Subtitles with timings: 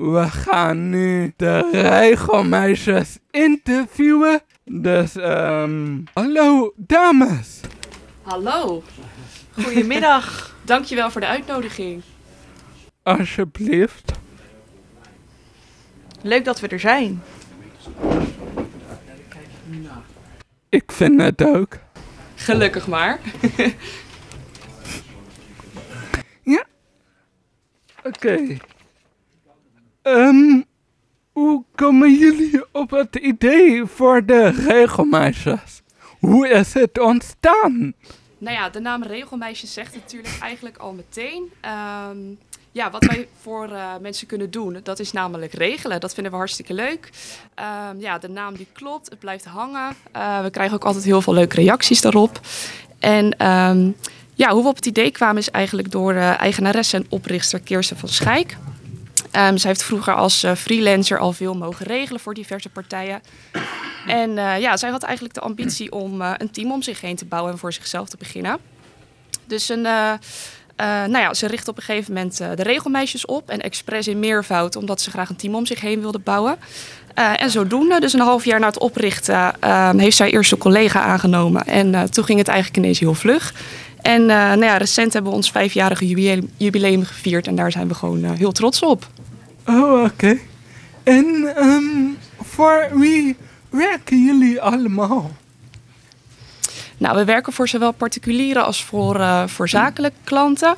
[0.00, 4.40] we gaan nu de regelmeisjes interviewen.
[4.64, 7.60] Dus, ehm hallo dames.
[8.22, 8.82] Hallo.
[9.62, 10.54] Goedemiddag.
[10.64, 12.02] Dankjewel voor de uitnodiging.
[13.02, 14.12] Alsjeblieft.
[16.22, 17.22] Leuk dat we er zijn.
[20.68, 21.78] Ik vind het ook.
[22.34, 23.20] Gelukkig maar.
[28.04, 28.56] Oké.
[30.02, 30.62] Ehm,
[31.32, 35.82] hoe komen jullie op het idee voor de regelmeisjes?
[36.18, 37.94] Hoe is het ontstaan?
[38.38, 41.52] Nou ja, de naam Regelmeisjes zegt natuurlijk eigenlijk al meteen.
[41.60, 42.18] Ehm,
[42.72, 46.00] ja, wat wij voor eh, mensen kunnen doen, dat is namelijk regelen.
[46.00, 47.10] Dat vinden we hartstikke leuk.
[47.54, 49.96] Ehm, ja, de naam die klopt, het blijft hangen.
[50.12, 52.40] Eh, we krijgen ook altijd heel veel leuke reacties daarop.
[52.98, 53.34] En
[54.34, 57.96] ja, hoe we op het idee kwamen is eigenlijk door uh, eigenaresse en oprichter Kirsten
[57.96, 58.56] van Schijk.
[59.36, 63.20] Um, zij heeft vroeger als uh, freelancer al veel mogen regelen voor diverse partijen.
[64.06, 67.16] En uh, ja, zij had eigenlijk de ambitie om uh, een team om zich heen
[67.16, 68.58] te bouwen en voor zichzelf te beginnen.
[69.46, 74.08] Dus een, nou ja, ze richtte op een gegeven moment de regelmeisjes op en expres
[74.08, 76.58] in meervoud, omdat ze graag een team om zich heen wilde bouwen.
[77.14, 79.54] en zodoende, dus een half jaar na het oprichten,
[79.98, 81.66] heeft zij eerst een collega aangenomen.
[81.66, 83.54] En toen ging het eigenlijk ineens heel vlug.
[84.02, 87.88] En uh, nou ja, recent hebben we ons vijfjarige jubileum, jubileum gevierd en daar zijn
[87.88, 89.08] we gewoon uh, heel trots op.
[89.66, 90.38] Oh, oké.
[91.02, 93.36] En um, voor wie
[93.70, 95.30] werken jullie allemaal?
[97.00, 100.76] Nou, we werken voor zowel particuliere als voor, uh, voor zakelijke klanten.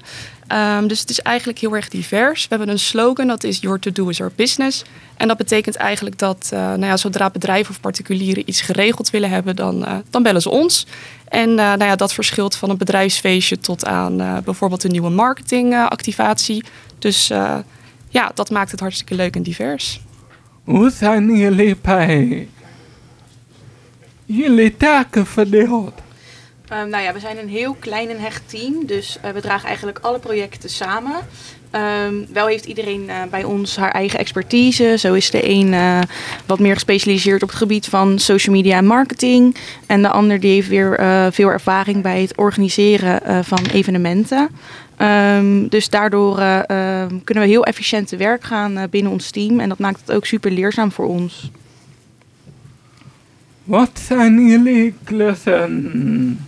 [0.48, 2.42] Um, dus het is eigenlijk heel erg divers.
[2.42, 4.84] We hebben een slogan, dat is Your to do is our business.
[5.16, 9.30] En dat betekent eigenlijk dat uh, nou ja, zodra bedrijven of particulieren iets geregeld willen
[9.30, 10.86] hebben, dan, uh, dan bellen ze ons.
[11.28, 16.64] En uh, nou ja, dat verschilt van een bedrijfsfeestje tot aan bijvoorbeeld een nieuwe marketingactivatie.
[16.98, 17.26] dus
[18.08, 20.00] ja, dat maakt het hartstikke leuk en divers.
[20.64, 22.48] Hoe zijn jullie bij
[24.26, 26.01] jullie taken verdeeld?
[26.72, 29.66] Um, nou ja, we zijn een heel klein en hecht team, dus uh, we dragen
[29.66, 31.14] eigenlijk alle projecten samen.
[32.06, 34.94] Um, wel heeft iedereen uh, bij ons haar eigen expertise.
[34.98, 36.00] Zo is de een uh,
[36.46, 39.56] wat meer gespecialiseerd op het gebied van social media en marketing.
[39.86, 41.00] En de ander die heeft weer
[41.32, 44.48] veel ervaring bij het organiseren van evenementen.
[44.98, 46.36] Um, dus daardoor
[47.24, 49.60] kunnen we heel efficiënt te werk gaan binnen ons team.
[49.60, 51.50] En dat maakt het ook super leerzaam voor ons.
[53.64, 56.46] Wat zijn jullie klussen?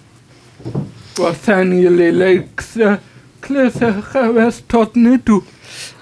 [1.15, 2.99] Wat zijn jullie leukste
[3.41, 5.43] klussen geweest tot nu toe?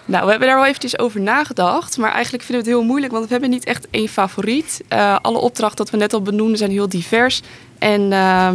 [0.04, 1.98] Nou, we hebben daar wel eventjes over nagedacht.
[1.98, 4.80] Maar eigenlijk vinden we het heel moeilijk, want we hebben niet echt één favoriet.
[4.92, 7.42] Uh, alle opdrachten dat we net al benoemden zijn heel divers.
[7.78, 8.50] En uh,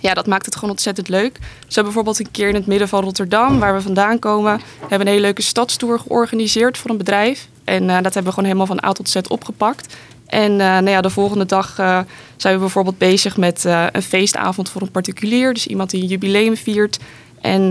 [0.00, 1.38] ja, dat maakt het gewoon ontzettend leuk.
[1.66, 5.06] Zo bijvoorbeeld een keer in het midden van Rotterdam, waar we vandaan komen, hebben een
[5.06, 7.48] hele leuke stadstour georganiseerd voor een bedrijf.
[7.64, 9.96] En uh, dat hebben we gewoon helemaal van A tot Z opgepakt.
[10.26, 12.00] En uh, nou ja, de volgende dag uh,
[12.36, 15.54] zijn we bijvoorbeeld bezig met uh, een feestavond voor een particulier.
[15.54, 16.98] Dus iemand die een jubileum viert.
[17.40, 17.62] En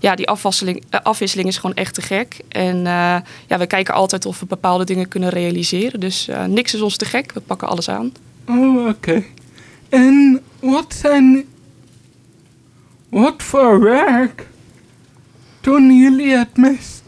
[0.00, 2.36] ja, die afwisseling, afwisseling is gewoon echt te gek.
[2.48, 2.76] En
[3.46, 6.00] ja, we kijken altijd of we bepaalde dingen kunnen realiseren.
[6.00, 7.32] Dus niks is ons te gek.
[7.32, 8.12] We pakken alles aan.
[8.48, 9.24] Oh, oké.
[9.88, 11.44] En wat zijn...
[13.08, 14.46] Wat voor werk
[15.60, 17.02] doen jullie het meest?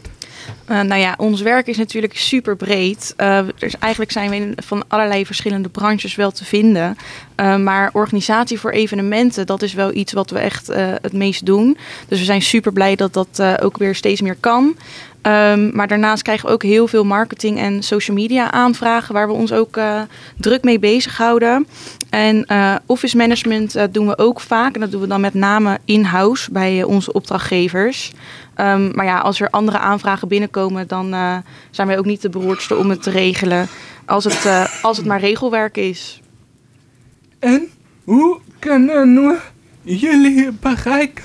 [0.69, 3.13] Uh, nou ja, ons werk is natuurlijk super breed.
[3.17, 6.97] Uh, dus eigenlijk zijn we in, van allerlei verschillende branches wel te vinden.
[7.35, 10.67] Uh, maar organisatie voor evenementen, dat is wel iets wat we echt
[11.01, 11.77] het meest doen.
[12.07, 14.75] Dus we zijn super blij dat dat ook weer steeds meer kan.
[15.21, 19.33] Um, maar daarnaast krijgen we ook heel veel marketing en social media aanvragen, waar we
[19.33, 19.79] ons ook
[20.37, 21.67] druk mee bezighouden.
[22.09, 22.45] En
[22.85, 24.73] office management doen we ook vaak.
[24.73, 28.11] En dat doen we dan met name in-house bij onze opdrachtgevers.
[28.55, 31.37] Um, maar ja, als er andere aanvragen binnenkomen, dan uh,
[31.71, 33.67] zijn wij ook niet de beroerdste om het te regelen.
[34.05, 36.21] Als het, uh, als het maar regelwerk is.
[37.39, 37.67] En
[38.03, 39.37] hoe kunnen we
[39.81, 41.23] jullie bereiken?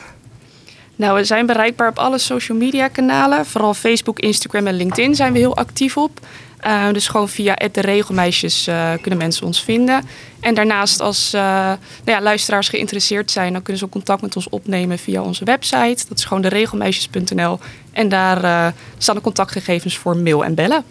[0.96, 3.46] Nou, we zijn bereikbaar op alle social media kanalen.
[3.46, 6.20] Vooral Facebook, Instagram en LinkedIn zijn we heel actief op.
[6.66, 10.04] Uh, dus gewoon via de regelmeisjes uh, kunnen mensen ons vinden.
[10.40, 14.36] En daarnaast als uh, nou ja, luisteraars geïnteresseerd zijn, dan kunnen ze ook contact met
[14.36, 16.04] ons opnemen via onze website.
[16.08, 17.58] Dat is gewoon de regelmeisjes.nl.
[17.92, 20.84] En daar staan de contactgegevens voor mail en bellen.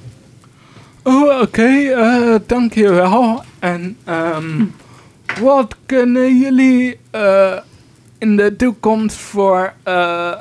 [1.04, 1.42] Oh, oké.
[1.42, 2.40] Okay.
[2.48, 3.44] dankjewel.
[3.60, 4.76] En um,
[5.40, 7.00] wat kunnen jullie
[8.18, 9.74] in de toekomst voor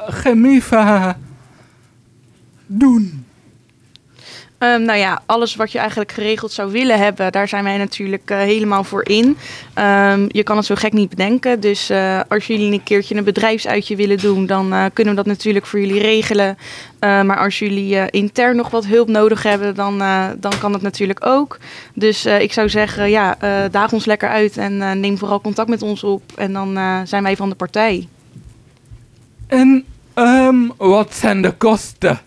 [0.09, 1.19] Chemiva
[2.67, 3.22] doen?
[4.63, 8.31] Um, nou ja, alles wat je eigenlijk geregeld zou willen hebben, daar zijn wij natuurlijk
[8.31, 9.25] uh, helemaal voor in.
[9.25, 11.61] Um, je kan het zo gek niet bedenken.
[11.61, 15.33] Dus uh, als jullie een keertje een bedrijfsuitje willen doen, dan uh, kunnen we dat
[15.33, 16.57] natuurlijk voor jullie regelen.
[17.01, 19.99] maar als jullie intern nog wat hulp nodig hebben, dan,
[20.39, 21.59] dan kan dat natuurlijk ook.
[21.95, 23.37] Dus ik zou zeggen, ja,
[23.71, 26.23] daag ons lekker uit en neem vooral contact met ons op.
[26.35, 28.09] En dan zijn wij van de partij.
[29.47, 29.85] En
[30.77, 32.21] wat zijn de kosten?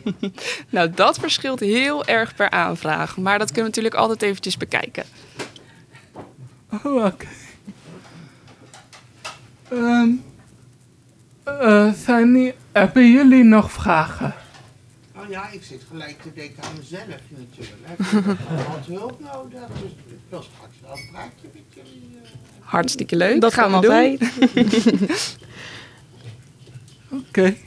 [0.70, 3.16] nou, dat verschilt heel erg per aanvraag.
[3.16, 5.04] Maar dat kunnen we natuurlijk altijd eventjes bekijken.
[6.72, 7.04] Oh, oké.
[7.04, 7.28] Okay.
[9.72, 10.24] Um,
[11.48, 14.34] uh, zijn, hebben jullie nog vragen?
[15.14, 17.98] Nou ja, ik zit gelijk te denken aan mezelf natuurlijk.
[17.98, 18.06] Ik
[18.48, 22.10] heb wat hulp nodig, dus ik wil straks wel een praatje met jullie.
[22.14, 22.28] Uh...
[22.60, 23.40] Hartstikke leuk.
[23.40, 24.20] Dat gaan we altijd.
[27.10, 27.26] Oké.
[27.28, 27.58] Okay.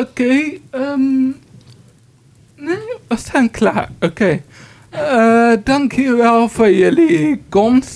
[0.00, 1.36] Oké, um,
[2.56, 2.76] nee,
[3.08, 3.90] we zijn klaar.
[4.00, 4.06] Oké.
[4.06, 4.42] Okay.
[4.94, 7.90] Uh, dankjewel voor jullie komst.